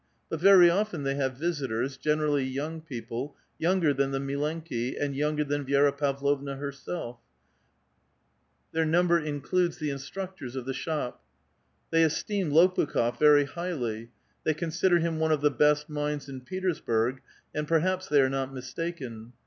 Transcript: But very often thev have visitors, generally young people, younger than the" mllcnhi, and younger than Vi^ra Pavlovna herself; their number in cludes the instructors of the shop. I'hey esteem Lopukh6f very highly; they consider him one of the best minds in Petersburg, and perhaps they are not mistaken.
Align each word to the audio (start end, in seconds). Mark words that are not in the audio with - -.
But 0.31 0.39
very 0.41 0.67
often 0.67 1.03
thev 1.03 1.17
have 1.17 1.37
visitors, 1.37 1.95
generally 1.95 2.43
young 2.43 2.81
people, 2.81 3.35
younger 3.59 3.93
than 3.93 4.09
the" 4.09 4.17
mllcnhi, 4.29 4.99
and 4.99 5.15
younger 5.15 5.43
than 5.43 5.63
Vi^ra 5.63 5.95
Pavlovna 5.95 6.55
herself; 6.55 7.19
their 8.71 8.83
number 8.83 9.19
in 9.19 9.41
cludes 9.43 9.77
the 9.77 9.91
instructors 9.91 10.55
of 10.55 10.65
the 10.65 10.73
shop. 10.73 11.23
I'hey 11.93 12.01
esteem 12.01 12.49
Lopukh6f 12.49 13.19
very 13.19 13.45
highly; 13.45 14.09
they 14.43 14.55
consider 14.55 14.97
him 14.97 15.19
one 15.19 15.31
of 15.31 15.41
the 15.41 15.51
best 15.51 15.87
minds 15.87 16.27
in 16.27 16.41
Petersburg, 16.41 17.21
and 17.53 17.67
perhaps 17.67 18.07
they 18.09 18.21
are 18.21 18.27
not 18.29 18.51
mistaken. 18.51 19.33